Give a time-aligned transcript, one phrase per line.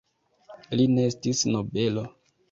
[0.79, 2.07] Li ne estis nobelo.